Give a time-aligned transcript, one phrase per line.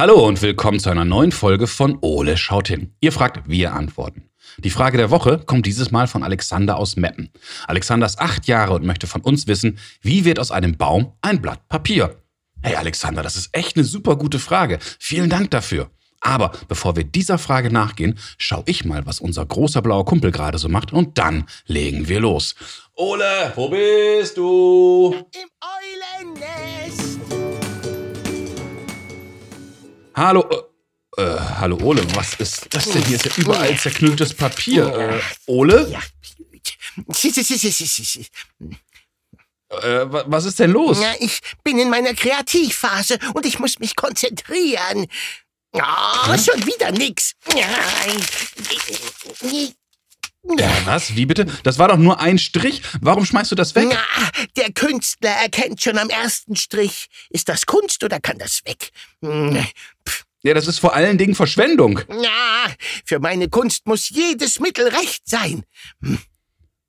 [0.00, 2.94] Hallo und willkommen zu einer neuen Folge von Ole schaut hin.
[3.02, 4.30] Ihr fragt, wir antworten.
[4.56, 7.28] Die Frage der Woche kommt dieses Mal von Alexander aus Meppen.
[7.66, 11.42] Alexander ist acht Jahre und möchte von uns wissen, wie wird aus einem Baum ein
[11.42, 12.16] Blatt Papier?
[12.62, 14.78] Hey Alexander, das ist echt eine super gute Frage.
[14.98, 15.90] Vielen Dank dafür.
[16.20, 20.56] Aber bevor wir dieser Frage nachgehen, schau ich mal, was unser großer blauer Kumpel gerade
[20.56, 22.54] so macht und dann legen wir los.
[22.94, 25.14] Ole, wo bist du?
[25.14, 26.99] Im Eulennest.
[30.20, 30.46] Hallo,
[31.16, 33.02] äh, äh, hallo Ole, was ist das denn?
[33.06, 34.84] Hier ist ja überall zerknülltes Papier.
[34.94, 35.88] Äh, Ole?
[35.88, 36.00] Ja.
[39.70, 41.00] Äh, wa- was ist denn los?
[41.00, 45.06] Ja, ich bin in meiner Kreativphase und ich muss mich konzentrieren.
[45.72, 47.32] Oh, schon wieder nix.
[50.58, 51.14] Ja, was?
[51.16, 51.44] Wie bitte?
[51.62, 52.82] Das war doch nur ein Strich.
[53.00, 53.88] Warum schmeißt du das weg?
[53.90, 57.08] Na, der Künstler erkennt schon am ersten Strich.
[57.28, 58.90] Ist das Kunst oder kann das weg?
[59.22, 59.64] Hm,
[60.42, 62.00] Ja, das ist vor allen Dingen Verschwendung.
[62.08, 62.74] Na,
[63.04, 65.64] für meine Kunst muss jedes Mittel recht sein.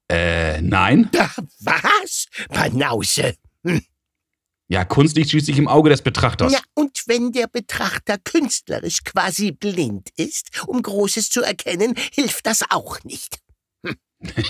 [0.10, 1.10] Äh, nein.
[1.12, 1.30] Da,
[1.60, 2.28] was?
[2.50, 3.36] Banause.
[4.72, 6.54] Ja, Kunst liegt schließlich im Auge des Betrachters.
[6.54, 12.62] Ja, und wenn der Betrachter künstlerisch quasi blind ist, um Großes zu erkennen, hilft das
[12.70, 13.40] auch nicht.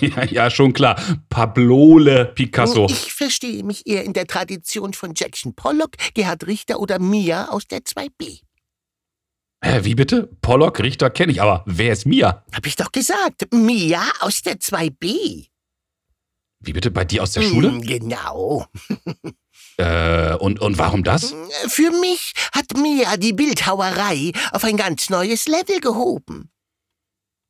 [0.01, 1.01] Ja, ja, schon klar.
[1.29, 2.87] Pablole Picasso.
[2.89, 7.67] Ich verstehe mich eher in der Tradition von Jackson Pollock, Gerhard Richter oder Mia aus
[7.67, 8.41] der 2b.
[9.63, 10.27] Hä, wie bitte?
[10.41, 12.43] Pollock, Richter kenne ich, aber wer ist Mia?
[12.53, 13.47] Hab ich doch gesagt.
[13.53, 15.47] Mia aus der 2b.
[16.59, 16.91] Wie bitte?
[16.91, 17.69] Bei dir aus der Schule?
[17.69, 18.65] Hm, Genau.
[19.81, 21.33] Äh, und, und warum das?
[21.67, 26.51] Für mich hat Mia die Bildhauerei auf ein ganz neues Level gehoben.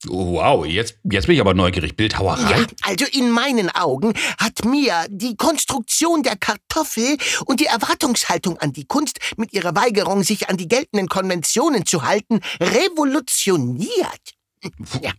[0.08, 1.96] Wow, jetzt, jetzt bin ich aber neugierig.
[1.96, 2.62] Bildhauerei?
[2.62, 8.72] Ja, also in meinen Augen hat Mia die Konstruktion der Kartoffel und die Erwartungshaltung an
[8.72, 14.41] die Kunst mit ihrer Weigerung, sich an die geltenden Konventionen zu halten, revolutioniert.
[15.02, 15.12] Ja.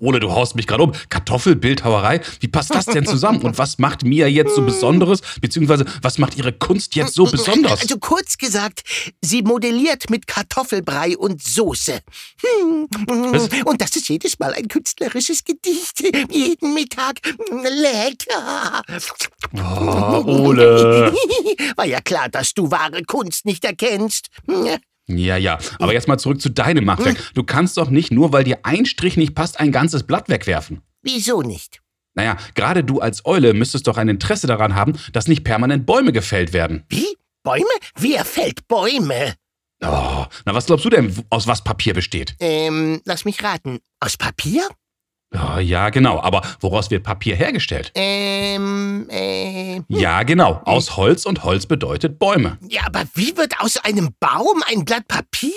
[0.00, 0.92] Ole, du haust mich gerade um.
[1.10, 2.20] Kartoffelbildhauerei?
[2.40, 3.42] Wie passt das denn zusammen?
[3.42, 5.20] Und was macht Mia jetzt so Besonderes?
[5.40, 7.82] Beziehungsweise, was macht ihre Kunst jetzt so besonders?
[7.82, 8.82] Also kurz gesagt,
[9.22, 12.00] sie modelliert mit Kartoffelbrei und Soße.
[12.40, 12.88] Hm,
[13.32, 13.48] Was?
[13.64, 16.02] Und das ist jedes Mal ein künstlerisches Gedicht.
[16.30, 17.20] Jeden Mittag.
[17.50, 18.82] Lecker.
[19.54, 21.12] Oh, Ole.
[21.76, 24.28] War ja klar, dass du wahre Kunst nicht erkennst.
[25.08, 25.58] Ja, ja.
[25.78, 27.16] Aber jetzt mal zurück zu deinem Machwerk.
[27.34, 30.82] Du kannst doch nicht, nur weil dir ein Strich nicht passt, ein ganzes Blatt wegwerfen.
[31.02, 31.80] Wieso nicht?
[32.14, 36.12] Naja, gerade du als Eule müsstest doch ein Interesse daran haben, dass nicht permanent Bäume
[36.12, 36.84] gefällt werden.
[36.88, 37.06] Wie?
[37.44, 37.64] Bäume?
[37.96, 39.34] Wer fällt Bäume?
[39.82, 42.34] Oh, na, was glaubst du denn, aus was Papier besteht?
[42.40, 43.78] Ähm, lass mich raten.
[44.00, 44.66] Aus Papier?
[45.34, 46.20] Oh, ja, genau.
[46.20, 47.90] Aber woraus wird Papier hergestellt?
[47.94, 49.80] Ähm, äh.
[49.88, 50.62] Ja, genau.
[50.64, 52.58] Aus Holz und Holz bedeutet Bäume.
[52.68, 55.50] Ja, aber wie wird aus einem Baum ein Blatt Papier?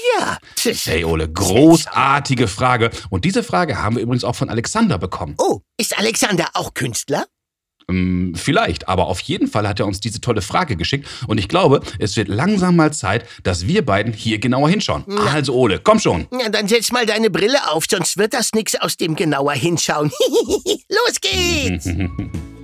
[0.58, 2.90] Hey, Ole, großartige Frage.
[3.10, 5.36] Und diese Frage haben wir übrigens auch von Alexander bekommen.
[5.38, 7.26] Oh, ist Alexander auch Künstler?
[7.90, 11.08] Ähm, vielleicht, aber auf jeden Fall hat er uns diese tolle Frage geschickt.
[11.28, 15.04] Und ich glaube, es wird langsam mal Zeit, dass wir beiden hier genauer hinschauen.
[15.34, 16.28] Also, Ole, komm schon.
[16.32, 20.12] Ja, dann setz mal deine Brille auf, sonst wird das nix aus dem genauer hinschauen.
[20.90, 21.90] Los geht's!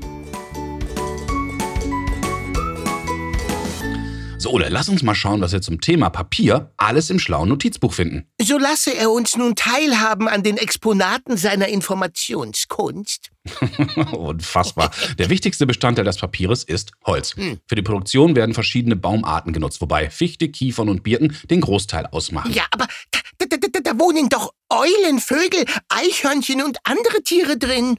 [4.46, 7.92] So, Ole, lass uns mal schauen, was wir zum Thema Papier alles im schlauen Notizbuch
[7.92, 8.28] finden.
[8.40, 13.32] So lasse er uns nun teilhaben an den Exponaten seiner Informationskunst.
[14.12, 14.92] Unfassbar.
[15.18, 17.34] Der wichtigste Bestandteil des Papieres ist Holz.
[17.66, 22.54] Für die Produktion werden verschiedene Baumarten genutzt, wobei Fichte, Kiefern und Birken den Großteil ausmachen.
[22.54, 27.98] Ja, aber da, da, da, da wohnen doch Eulen, Vögel, Eichhörnchen und andere Tiere drin.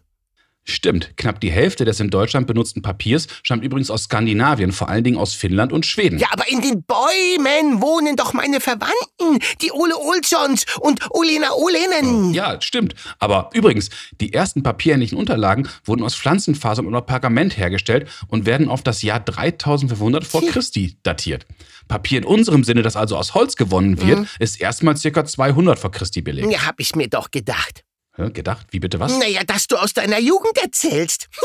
[0.68, 5.04] Stimmt, knapp die Hälfte des in Deutschland benutzten Papiers stammt übrigens aus Skandinavien, vor allen
[5.04, 6.18] Dingen aus Finnland und Schweden.
[6.18, 12.34] Ja, aber in den Bäumen wohnen doch meine Verwandten, die Ole Olsons und Olena Olenen.
[12.34, 12.96] Ja, stimmt.
[13.20, 13.90] Aber übrigens,
[14.20, 19.20] die ersten papierähnlichen Unterlagen wurden aus Pflanzenfasern oder Pergament hergestellt und werden auf das Jahr
[19.20, 21.46] 3500 vor Christi datiert.
[21.86, 25.92] Papier in unserem Sinne, das also aus Holz gewonnen wird, ist erstmal circa 200 vor
[25.92, 26.50] Christi belegt.
[26.50, 27.85] Ja, hab ich mir doch gedacht.
[28.16, 28.66] Gedacht?
[28.70, 29.18] Wie bitte was?
[29.18, 31.28] Naja, dass du aus deiner Jugend erzählst.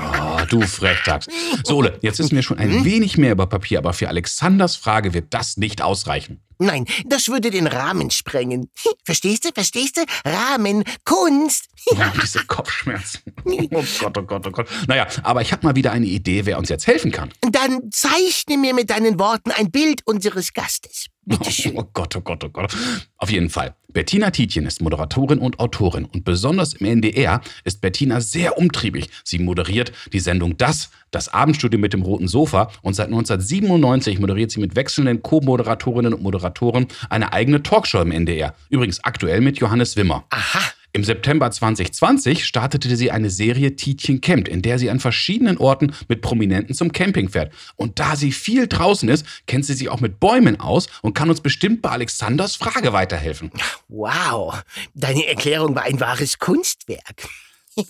[0.00, 1.26] Oh, du Frechdachs.
[1.64, 5.14] So, Ole, jetzt wissen wir schon ein wenig mehr über Papier, aber für Alexanders Frage
[5.14, 6.40] wird das nicht ausreichen.
[6.58, 8.70] Nein, das würde den Rahmen sprengen.
[9.04, 9.50] Verstehst du?
[9.54, 10.04] Verstehst du?
[10.28, 11.66] Rahmen, Kunst.
[11.90, 13.20] Oh, diese Kopfschmerzen.
[13.44, 14.68] Oh Gott, oh Gott, oh Gott.
[14.86, 17.32] Naja, aber ich habe mal wieder eine Idee, wer uns jetzt helfen kann.
[17.40, 21.06] Dann zeichne mir mit deinen Worten ein Bild unseres Gastes.
[21.28, 21.72] Bitteschön.
[21.76, 22.74] Oh Gott, oh Gott, oh Gott.
[23.18, 23.74] Auf jeden Fall.
[23.92, 29.08] Bettina Tietjen ist Moderatorin und Autorin und besonders im NDR ist Bettina sehr umtriebig.
[29.24, 34.50] Sie moderiert die Sendung Das, das Abendstudio mit dem roten Sofa und seit 1997 moderiert
[34.50, 38.54] sie mit wechselnden Co-Moderatorinnen und Moderatoren eine eigene Talkshow im NDR.
[38.68, 40.24] Übrigens aktuell mit Johannes Wimmer.
[40.30, 40.60] Aha.
[40.92, 45.92] Im September 2020 startete sie eine Serie Tietjen campt, in der sie an verschiedenen Orten
[46.08, 47.52] mit Prominenten zum Camping fährt.
[47.76, 51.28] Und da sie viel draußen ist, kennt sie sich auch mit Bäumen aus und kann
[51.28, 53.50] uns bestimmt bei Alexanders Frage weiterhelfen.
[53.88, 54.62] Wow.
[54.94, 57.28] Deine Erklärung war ein wahres Kunstwerk.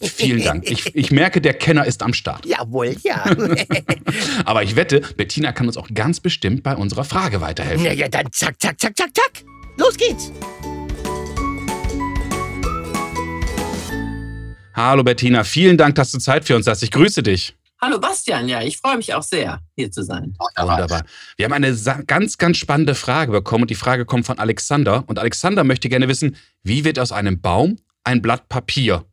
[0.02, 0.70] Vielen Dank.
[0.70, 2.44] Ich, ich merke, der Kenner ist am Start.
[2.46, 3.24] Jawohl, ja.
[4.44, 7.84] Aber ich wette, Bettina kann uns auch ganz bestimmt bei unserer Frage weiterhelfen.
[7.84, 9.44] Na ja, dann zack, zack, zack, zack, zack.
[9.76, 10.32] Los geht's.
[14.78, 16.84] Hallo Bettina, vielen Dank, dass du Zeit für uns hast.
[16.84, 17.56] Ich grüße dich.
[17.80, 20.36] Hallo Bastian, ja, ich freue mich auch sehr, hier zu sein.
[20.56, 21.02] Wunderbar.
[21.36, 21.76] Wir haben eine
[22.06, 25.02] ganz, ganz spannende Frage bekommen und die Frage kommt von Alexander.
[25.08, 29.04] Und Alexander möchte gerne wissen, wie wird aus einem Baum ein Blatt Papier?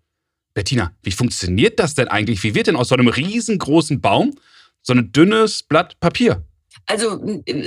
[0.53, 2.43] Bettina, wie funktioniert das denn eigentlich?
[2.43, 4.35] Wie wird denn aus so einem riesengroßen Baum
[4.83, 6.45] so ein dünnes Blatt Papier?
[6.85, 7.19] Also,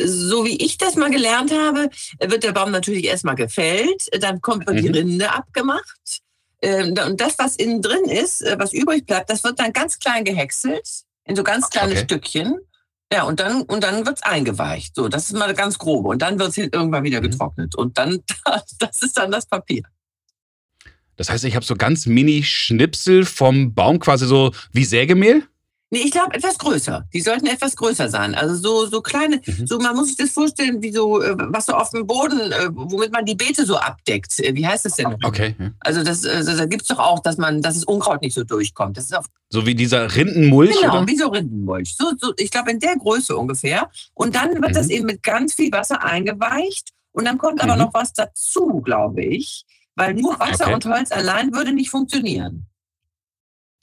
[0.04, 1.90] so wie ich das mal gelernt habe,
[2.20, 4.94] wird der Baum natürlich erstmal gefällt, dann kommt die Mhm.
[4.94, 6.22] Rinde abgemacht.
[6.62, 9.98] Ähm, Und das, was innen drin ist, äh, was übrig bleibt, das wird dann ganz
[9.98, 10.88] klein gehäckselt,
[11.24, 12.04] in so ganz kleine Okay.
[12.04, 12.56] Stückchen.
[13.12, 14.94] Ja, und dann, und dann wird's eingeweicht.
[14.94, 16.08] So, das ist mal ganz grobe.
[16.10, 17.30] Und dann wird's irgendwann wieder Mhm.
[17.30, 17.74] getrocknet.
[17.74, 18.22] Und dann,
[18.78, 19.82] das ist dann das Papier.
[21.16, 25.42] Das heißt, ich habe so ganz mini Schnipsel vom Baum, quasi so wie Sägemehl?
[25.90, 27.06] Nee, ich glaube etwas größer.
[27.14, 28.34] Die sollten etwas größer sein.
[28.34, 29.66] Also so, so kleine, Mhm.
[29.66, 32.68] so man muss sich das vorstellen, wie so, äh, was so auf dem Boden, äh,
[32.72, 34.38] womit man die Beete so abdeckt.
[34.40, 35.16] Äh, Wie heißt das denn?
[35.24, 35.54] Okay.
[35.80, 38.98] Also das, also da gibt's doch auch, dass man, dass das Unkraut nicht so durchkommt.
[38.98, 41.06] Das ist auf, So wie dieser Rindenmulch, genau, oder?
[41.08, 41.94] wie so Rindenmulch.
[41.96, 43.88] So, so, ich glaube in der Größe ungefähr.
[44.12, 44.92] Und dann wird das Mhm.
[44.92, 46.90] eben mit ganz viel Wasser eingeweicht.
[47.12, 47.80] Und dann kommt aber Mhm.
[47.80, 49.64] noch was dazu, glaube ich.
[49.96, 50.74] Weil nur Wasser Okay.
[50.74, 52.66] und Holz allein würde nicht funktionieren.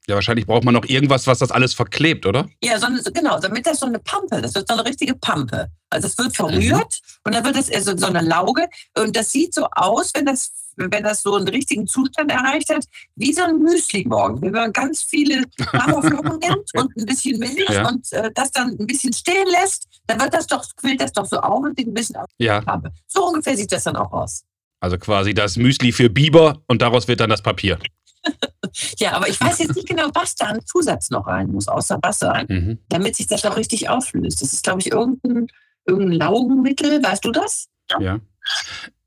[0.07, 2.47] Ja, wahrscheinlich braucht man noch irgendwas, was das alles verklebt, oder?
[2.63, 5.67] Ja, so eine, genau, damit das so eine Pampe, das wird so eine richtige Pampe.
[5.89, 8.67] Also es wird verrührt und dann wird das also so eine Lauge
[8.97, 12.85] und das sieht so aus, wenn das, wenn das so einen richtigen Zustand erreicht hat,
[13.15, 14.41] wie so ein Müsli morgen.
[14.41, 15.43] Wenn man ganz viele
[15.73, 17.87] Haferflocken nimmt und ein bisschen Milch Ja.
[17.87, 21.25] und äh, das dann ein bisschen stehen lässt, dann wird das doch, quillt das doch
[21.25, 22.57] so auf und sieht ein bisschen wie Ja.
[22.57, 22.91] eine Pampe.
[23.07, 24.43] So ungefähr sieht das dann auch aus.
[24.81, 27.79] Also quasi das Müsli für Biber und daraus wird dann das Papier.
[28.97, 31.97] Ja, aber ich weiß jetzt nicht genau, was da an Zusatz noch rein muss, außer
[32.01, 32.43] Wasser.
[32.49, 32.79] Mhm.
[32.89, 34.41] damit sich das auch richtig auflöst.
[34.41, 35.47] Das ist, glaube ich, irgendein,
[35.85, 37.01] irgendein Laugenmittel.
[37.01, 37.67] Weißt du das?
[37.99, 38.19] Ja.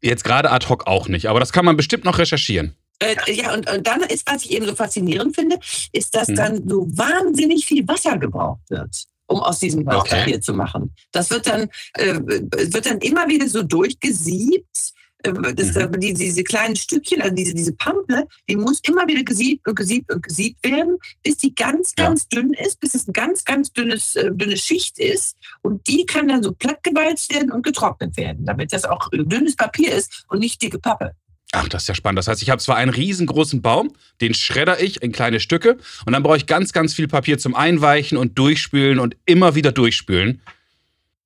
[0.01, 2.77] Jetzt gerade ad hoc auch nicht, aber das kann man bestimmt noch recherchieren.
[3.01, 5.59] Äh, ja, und, und dann ist, was ich eben so faszinierend finde,
[5.93, 6.35] ist, dass Mhm.
[6.37, 10.17] dann so wahnsinnig viel Wasser gebraucht wird, um aus diesem Okay.
[10.21, 10.95] Papier zu machen.
[11.13, 14.93] Das wird dann, äh, wird dann immer wieder so durchgesiebt.
[15.25, 15.99] Äh, Das, Mhm.
[16.01, 20.13] die, diese kleinen Stückchen, also diese, diese Pampe, die muss immer wieder gesiebt und gesiebt
[20.13, 22.07] und gesiebt werden, bis die ganz, Ja.
[22.07, 25.37] ganz dünn ist, bis es ein ganz, ganz dünnes, äh, dünne Schicht ist.
[25.63, 29.57] Und die kann dann so plattgewalzt werden und getrocknet werden, damit das auch äh, dünnes
[29.57, 31.13] Papier ist und nicht dicke Pappe.
[31.53, 32.19] Ach, das ist ja spannend.
[32.19, 36.13] Das heißt, ich habe zwar einen riesengroßen Baum, den schredder ich in kleine Stücke und
[36.13, 40.43] dann brauche ich ganz, ganz viel Papier zum Einweichen und Durchspülen und immer wieder durchspülen.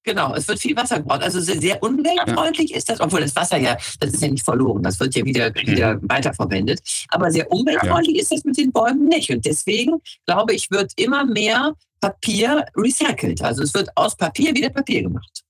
[0.04, 1.22] Genau, es wird viel Wasser gebraucht.
[1.22, 4.98] Also sehr, umweltfreundlich ist das, obwohl das Wasser ja, das ist ja nicht verloren, das
[4.98, 6.80] wird ja wieder, wieder weiterverwendet.
[7.08, 9.30] Aber sehr umweltfreundlich ist das mit den Bäumen nicht.
[9.30, 13.42] Und deswegen, glaube ich, wird immer mehr Papier recycelt.
[13.42, 15.44] Also es wird aus Papier wieder Papier gemacht.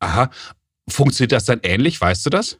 [0.00, 0.30] Aha.
[0.88, 2.00] Funktioniert das dann ähnlich?
[2.00, 2.58] Weißt du das?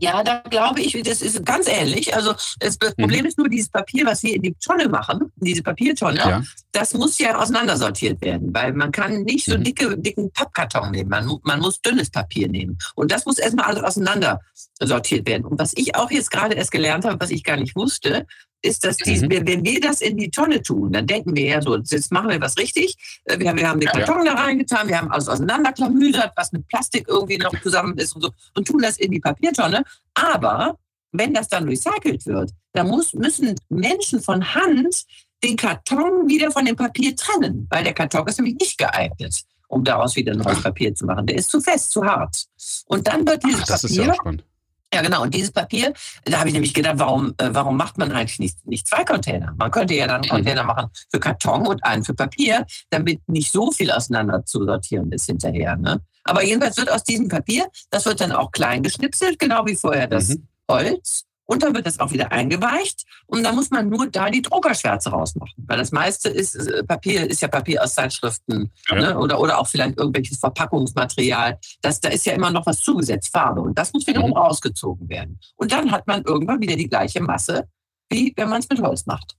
[0.00, 2.14] Ja, da glaube ich, das ist ganz ähnlich.
[2.14, 3.02] Also das Mhm.
[3.02, 6.42] Problem ist nur dieses Papier, was wir in die Tonne machen, diese Papiertonne, Ja.
[6.72, 9.64] das muss ja auseinandersortiert werden, weil man kann nicht so Mhm.
[9.64, 11.10] dicke, dicken Pappkarton nehmen.
[11.10, 12.78] Man, man muss dünnes Papier nehmen.
[12.94, 15.44] Und das muss erstmal alles auseinandersortiert werden.
[15.44, 18.26] Und was ich auch jetzt gerade erst gelernt habe, was ich gar nicht wusste,
[18.62, 19.46] ist, dass dies, Mhm.
[19.46, 22.40] wenn wir das in die Tonne tun, dann denken wir ja so, jetzt machen wir
[22.40, 22.96] was richtig.
[23.24, 27.06] Äh, Wir, wir haben den Karton da reingetan, wir haben alles auseinanderklamüsert, was mit Plastik
[27.08, 29.84] irgendwie noch zusammen ist und so, und tun das in die Papiertonne.
[30.14, 30.76] Aber
[31.12, 35.04] wenn das dann recycelt wird, dann muss, müssen Menschen von Hand
[35.44, 39.84] den Karton wieder von dem Papier trennen, weil der Karton ist nämlich nicht geeignet, um
[39.84, 40.62] daraus wieder neues.
[40.62, 41.26] Papier zu machen.
[41.26, 42.46] Der ist zu fest, zu hart.
[42.86, 44.44] Und dann wird dieses Ach, das ist ja Papier auch spannend.
[44.92, 45.22] Ja, genau.
[45.22, 45.92] Und dieses Papier,
[46.24, 49.54] da habe ich nämlich gedacht, warum, äh, warum macht man eigentlich nicht, nicht zwei Container?
[49.58, 53.52] Man könnte ja dann einen Container machen für Karton und einen für Papier, damit nicht
[53.52, 55.76] so viel auseinander zu sortieren ist hinterher.
[55.76, 56.00] Ne?
[56.24, 60.06] Aber jedenfalls wird aus diesem Papier, das wird dann auch klein geschnipselt, genau wie vorher
[60.06, 60.46] das Mhm.
[60.70, 61.24] Holz.
[61.50, 65.10] Und dann wird das auch wieder eingeweicht und dann muss man nur da die Druckerschwärze
[65.10, 68.94] rausmachen, weil das meiste ist äh, Papier, ist ja Papier aus Zeitschriften Ja.
[68.96, 69.18] ne?
[69.18, 71.58] oder, oder auch vielleicht irgendwelches Verpackungsmaterial.
[71.80, 74.36] Das, da ist ja immer noch was zugesetzt, Farbe und das muss wiederum Mhm.
[74.36, 75.40] rausgezogen werden.
[75.56, 77.66] Und dann hat man irgendwann wieder die gleiche Masse,
[78.10, 79.34] wie wenn man es mit Holz macht.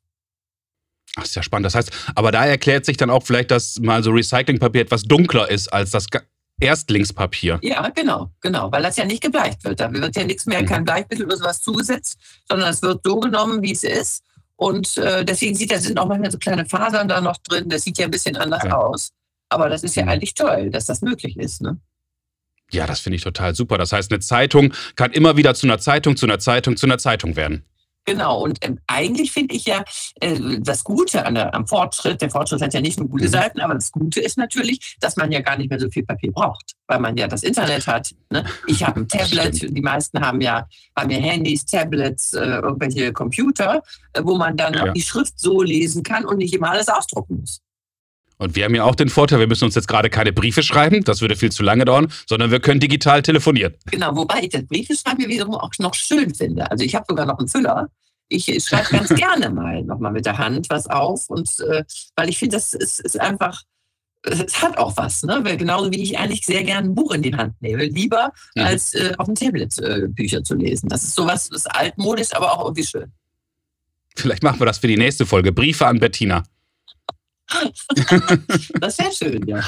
[1.16, 1.66] Ach, ist ja spannend.
[1.66, 5.50] Das heißt, aber da erklärt sich dann auch vielleicht, dass mal so Recyclingpapier etwas dunkler
[5.50, 6.08] ist als das
[6.60, 7.60] Erstlingspapier.
[7.62, 9.80] Ja, genau, genau, weil das ja nicht gebleicht wird.
[9.80, 10.66] Da wird ja nichts mehr, Mhm.
[10.66, 14.24] kein Bleichmittel oder sowas zugesetzt, sondern es wird so genommen, wie es ist.
[14.56, 17.70] Und äh, deswegen sieht, da sind auch manchmal so kleine Fasern da noch drin.
[17.70, 18.76] Das sieht ja ein bisschen anders Ja.
[18.78, 19.12] aus.
[19.48, 20.10] Aber das ist ja Mhm.
[20.10, 21.62] eigentlich toll, dass das möglich ist.
[21.62, 21.78] Ne?
[22.72, 23.78] Ja, das finde ich total super.
[23.78, 26.98] Das heißt, eine Zeitung kann immer wieder zu einer Zeitung, zu einer Zeitung, zu einer
[27.00, 27.64] Zeitung werden.
[28.10, 29.84] Genau, und ähm, eigentlich finde ich ja
[30.22, 33.30] äh, das Gute an der, am Fortschritt, der Fortschritt hat ja nicht nur gute Mhm.
[33.30, 36.32] Seiten, aber das Gute ist natürlich, dass man ja gar nicht mehr so viel Papier
[36.32, 38.14] braucht, weil man ja das Internet hat.
[38.30, 38.44] Ne?
[38.68, 43.82] Ich habe ein Tablet, die meisten haben ja, haben ja Handys, Tablets, äh, irgendwelche Computer,
[44.14, 44.84] äh, wo man dann Ja.
[44.90, 47.62] auch die Schrift so lesen kann und nicht immer alles ausdrucken muss.
[48.40, 51.04] Und wir haben ja auch den Vorteil, wir müssen uns jetzt gerade keine Briefe schreiben,
[51.04, 53.76] das würde viel zu lange dauern, sondern wir können digital telefonieren.
[53.92, 56.72] Genau, wobei ich das Briefeschreiben wiederum auch noch schön finde.
[56.72, 57.90] Also ich habe sogar noch einen Füller.
[58.30, 61.30] Ich schreibe ganz gerne mal nochmal mit der Hand was auf.
[61.30, 61.84] Und äh,
[62.16, 63.64] weil ich finde, das ist, ist einfach,
[64.24, 65.42] es hat auch was, ne?
[65.44, 68.64] Weil genauso wie ich eigentlich sehr gerne ein Buch in die Hand nehme, lieber Mhm.
[68.64, 70.88] als äh, auf dem Tablet äh, Bücher zu lesen.
[70.88, 73.12] Das ist sowas, das ist altmodisch, aber auch irgendwie schön.
[74.16, 75.52] Vielleicht machen wir das für die nächste Folge.
[75.52, 76.44] Briefe an Bettina.
[78.80, 79.64] Das wäre schön, ja.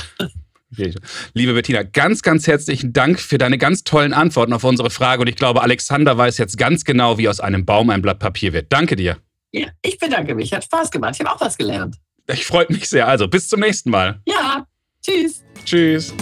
[1.34, 5.22] Liebe Bettina, ganz, ganz herzlichen Dank für deine ganz tollen Antworten auf unsere Frage.
[5.22, 8.54] Und ich glaube, Alexander weiß jetzt ganz genau, wie aus einem Baum ein Blatt Papier
[8.54, 8.72] wird.
[8.72, 9.18] Danke dir.
[9.52, 9.68] ja.
[9.82, 11.16] Ich bedanke mich, hat Spaß gemacht.
[11.16, 11.98] Ich habe auch was gelernt.
[12.32, 13.08] Ich freue mich sehr.
[13.08, 14.22] Also, bis zum nächsten Mal.
[14.26, 14.66] Ja,
[15.06, 15.44] tschüss.
[15.66, 16.14] Tschüss.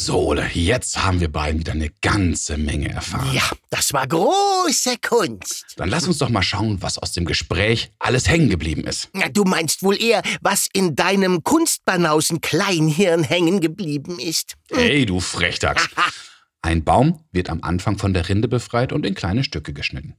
[0.00, 3.34] So, Ole, jetzt haben wir beiden wieder eine ganze Menge erfahren.
[3.34, 5.74] Ja, das war große Kunst.
[5.76, 9.08] Dann lass uns doch mal schauen, was aus dem Gespräch alles hängen geblieben ist.
[9.12, 14.54] Na, Du meinst wohl eher, was in deinem Kunstbanausen Kleinhirn hängen geblieben ist.
[14.70, 15.88] Hey, du Frechdachs.
[16.62, 20.14] Ein Baum wird am Anfang von der Rinde befreit und in kleine Stücke geschnitten.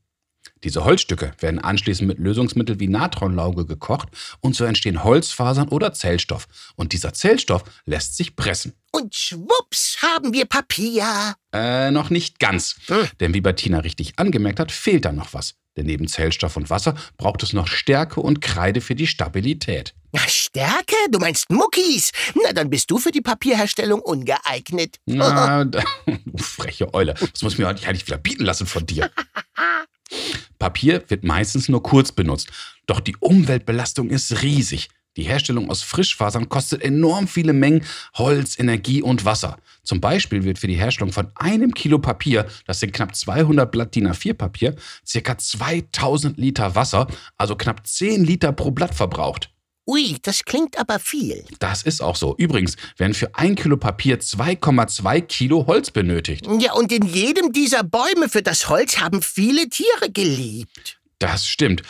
[0.64, 4.10] Diese Holzstücke werden anschließend mit Lösungsmittel wie Natronlauge gekocht
[4.42, 6.48] und so entstehen Holzfasern oder Zellstoff.
[6.76, 8.74] Und dieser Zellstoff lässt sich pressen.
[8.92, 11.36] Und schwupps haben wir Papier.
[11.54, 12.76] Äh, noch nicht ganz.
[12.88, 13.08] Hm.
[13.20, 15.56] Denn wie Bettina richtig angemerkt hat, fehlt da noch was.
[15.78, 19.94] Denn neben Zellstoff und Wasser braucht es noch Stärke und Kreide für die Stabilität.
[20.12, 20.96] Na, Stärke?
[21.10, 22.12] Du meinst Muckis?
[22.44, 24.98] Na, dann bist du für die Papierherstellung ungeeignet.
[25.06, 25.64] Na,
[26.26, 27.14] du freche Eule.
[27.14, 29.10] Das muss ich mir heute eigentlich wieder bieten lassen von dir.
[30.60, 32.52] Papier wird meistens nur kurz benutzt.
[32.86, 34.90] Doch die Umweltbelastung ist riesig.
[35.18, 37.84] Die Herstellung aus Frischfasern kostet enorm viele Mengen
[38.16, 39.58] Holz, Energie und Wasser.
[39.84, 43.96] Zum Beispiel wird für die Herstellung von einem Kilo Papier, das sind knapp 200 Blatt
[43.96, 44.76] DIN A4 Papier,
[45.06, 49.50] circa 2000 Liter Wasser, also knapp 10 Liter pro Blatt verbraucht.
[49.90, 51.44] Ui, das klingt aber viel.
[51.58, 52.36] Das ist auch so.
[52.38, 56.46] Übrigens werden für ein Kilo Papier 2,2 Kilo Holz benötigt.
[56.60, 61.00] Ja, und in jedem dieser Bäume für das Holz haben viele Tiere gelebt.
[61.18, 61.82] Das stimmt.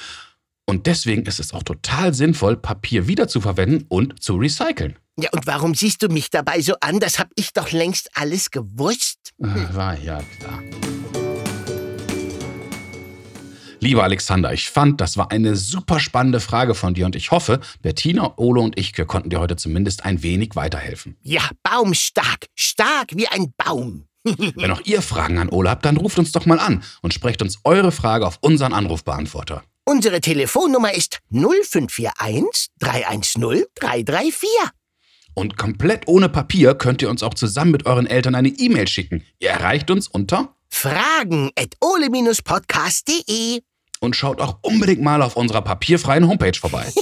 [0.65, 4.97] Und deswegen ist es auch total sinnvoll, Papier wiederzuverwenden und zu recyceln.
[5.19, 7.01] Ja, und warum siehst du mich dabei so an?
[7.01, 9.33] Das hab ich doch längst alles gewusst.
[9.39, 10.63] Äh, War ja klar.
[13.81, 17.61] Lieber Alexander, ich fand, das war eine super spannende Frage von dir und ich hoffe,
[17.81, 21.15] Bettina, Ole und ich, konnten dir heute zumindest ein wenig weiterhelfen.
[21.21, 24.05] Ja, baumstark, stark wie ein Baum.
[24.23, 27.41] Wenn auch ihr Fragen an Ole habt, dann ruft uns doch mal an und sprecht
[27.41, 29.63] uns eure Frage auf unseren Anrufbeantworter.
[29.85, 34.49] Unsere Telefonnummer ist 0541 310 334.
[35.33, 39.23] Und komplett ohne Papier könnt ihr uns auch zusammen mit euren Eltern eine E-Mail schicken.
[39.39, 43.61] Ihr erreicht uns unter Fragen at ole-podcast.de
[43.99, 46.91] und schaut auch unbedingt mal auf unserer papierfreien Homepage vorbei.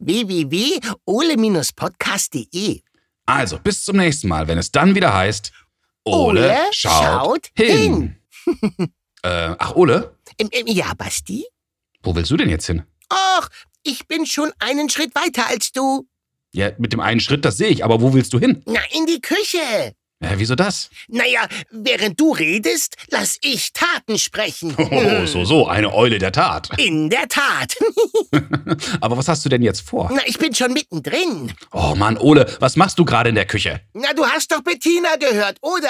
[0.00, 2.82] www.ole-podcast.de
[3.26, 5.52] Also, bis zum nächsten Mal, wenn es dann wieder heißt,
[6.04, 8.16] Ole, Ole schaut, schaut hin.
[9.22, 11.44] äh, ach, Ole, Ähm, ähm, ja, Basti?
[12.02, 12.82] wo willst du denn jetzt hin?
[13.12, 13.48] Och,
[13.84, 16.08] ich bin schon einen Schritt weiter als du.
[16.52, 18.62] Ja, mit dem einen Schritt, das sehe ich, aber wo willst du hin?
[18.66, 19.94] Na, in die Küche.
[20.22, 20.88] Äh, wieso das?
[21.08, 24.74] Naja, während du redest, lass ich Taten sprechen.
[24.78, 26.68] Oh, so, so, eine Eule der Tat.
[26.78, 27.76] In der Tat.
[29.00, 30.10] aber was hast du denn jetzt vor?
[30.12, 31.52] Na, ich bin schon mittendrin.
[31.72, 33.80] Oh Mann, Ole, was machst du gerade in der Küche?
[33.94, 35.88] Na, du hast doch Bettina gehört, oder?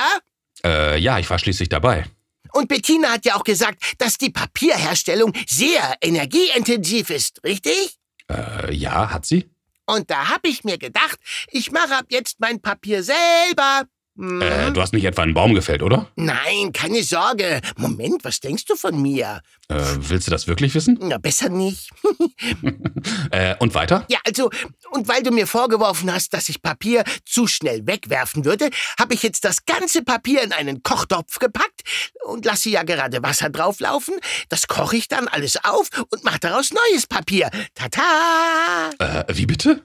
[0.64, 2.06] Äh, ja, ich war schließlich dabei.
[2.52, 7.98] Und Bettina hat ja auch gesagt, dass die Papierherstellung sehr energieintensiv ist, richtig?
[8.30, 9.50] Äh, ja, hat sie?
[9.86, 11.18] Und da hab ich mir gedacht,
[11.50, 13.84] ich mache ab jetzt mein Papier selber.
[14.16, 14.42] Hm.
[14.42, 16.09] Äh, du hast nicht etwa einen Baum gefällt, oder?
[16.16, 17.61] Nein, keine Sorge.
[17.76, 19.40] Moment, was denkst du von mir?
[19.69, 20.99] Äh, willst du das wirklich wissen?
[21.00, 21.90] Na, besser nicht.
[23.31, 24.04] Äh, und weiter?
[24.09, 24.50] Ja, also,
[24.90, 29.23] und weil du mir vorgeworfen hast, dass ich Papier zu schnell wegwerfen würde, habe ich
[29.23, 31.83] jetzt das ganze Papier in einen Kochtopf gepackt
[32.26, 34.14] und lasse ja gerade Wasser drauflaufen.
[34.50, 37.50] Das koche ich dann alles auf und mache daraus neues Papier.
[37.75, 38.90] Tata!
[38.99, 39.83] Äh, wie bitte?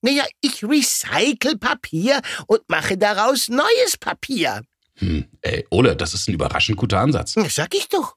[0.00, 4.62] Naja, ich recycle Papier und mache daraus neues Papier.
[4.96, 7.34] Hm, ey, Ole, das ist ein überraschend guter Ansatz.
[7.36, 8.14] Na, Sag ich doch.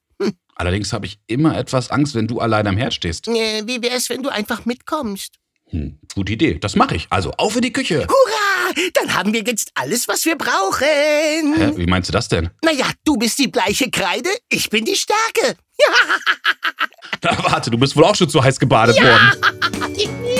[0.56, 3.28] Allerdings habe ich immer etwas Angst, wenn du allein am Herd stehst.
[3.28, 5.36] Äh, wie wär's, wenn du einfach mitkommst?
[5.70, 7.08] Hm, gute Idee, das mache ich.
[7.10, 8.06] Also, auf in die Küche.
[8.08, 8.74] Hurra!
[8.94, 11.56] Dann haben wir jetzt alles, was wir brauchen.
[11.56, 12.52] Hä, wie meinst du das denn?
[12.64, 15.58] Naja, du bist die bleiche Kreide, ich bin die Stärke.
[17.24, 20.28] Na, warte, du bist wohl auch schon zu heiß gebadet worden.